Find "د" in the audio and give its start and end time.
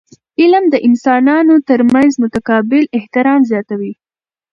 0.69-0.75